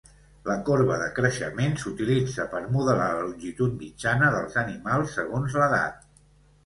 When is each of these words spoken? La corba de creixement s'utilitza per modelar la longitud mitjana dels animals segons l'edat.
La 0.45 0.53
corba 0.69 0.95
de 1.01 1.09
creixement 1.17 1.75
s'utilitza 1.83 2.47
per 2.53 2.61
modelar 2.77 3.11
la 3.19 3.27
longitud 3.27 3.77
mitjana 3.85 4.33
dels 4.37 4.57
animals 4.67 5.15
segons 5.19 5.59
l'edat. 5.63 6.01